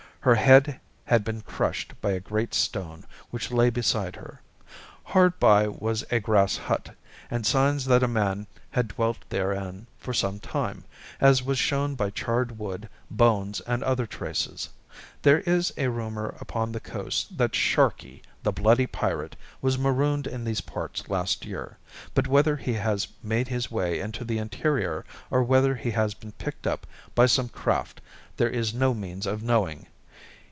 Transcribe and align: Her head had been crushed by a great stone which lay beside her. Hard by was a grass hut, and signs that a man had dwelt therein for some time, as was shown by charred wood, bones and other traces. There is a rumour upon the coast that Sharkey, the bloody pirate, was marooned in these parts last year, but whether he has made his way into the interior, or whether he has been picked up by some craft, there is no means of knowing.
Her 0.23 0.35
head 0.35 0.79
had 1.05 1.23
been 1.23 1.41
crushed 1.41 1.99
by 1.99 2.11
a 2.11 2.19
great 2.19 2.53
stone 2.53 3.05
which 3.31 3.49
lay 3.49 3.71
beside 3.71 4.17
her. 4.17 4.39
Hard 5.03 5.39
by 5.39 5.67
was 5.67 6.03
a 6.11 6.19
grass 6.19 6.57
hut, 6.57 6.91
and 7.31 7.43
signs 7.43 7.85
that 7.85 8.03
a 8.03 8.07
man 8.07 8.45
had 8.69 8.89
dwelt 8.89 9.17
therein 9.29 9.87
for 9.97 10.13
some 10.13 10.39
time, 10.39 10.83
as 11.19 11.41
was 11.41 11.57
shown 11.57 11.95
by 11.95 12.11
charred 12.11 12.59
wood, 12.59 12.87
bones 13.09 13.61
and 13.61 13.83
other 13.83 14.05
traces. 14.05 14.69
There 15.23 15.39
is 15.39 15.73
a 15.75 15.87
rumour 15.87 16.35
upon 16.39 16.71
the 16.71 16.79
coast 16.79 17.35
that 17.39 17.55
Sharkey, 17.55 18.21
the 18.43 18.51
bloody 18.53 18.85
pirate, 18.85 19.35
was 19.59 19.79
marooned 19.79 20.27
in 20.27 20.43
these 20.43 20.61
parts 20.61 21.09
last 21.09 21.47
year, 21.47 21.79
but 22.13 22.27
whether 22.27 22.57
he 22.57 22.73
has 22.73 23.07
made 23.23 23.47
his 23.47 23.71
way 23.71 23.99
into 23.99 24.23
the 24.23 24.37
interior, 24.37 25.03
or 25.31 25.41
whether 25.41 25.73
he 25.73 25.89
has 25.89 26.13
been 26.13 26.33
picked 26.33 26.67
up 26.67 26.85
by 27.15 27.25
some 27.25 27.49
craft, 27.49 28.01
there 28.37 28.49
is 28.51 28.71
no 28.71 28.93
means 28.93 29.25
of 29.25 29.41
knowing. 29.41 29.87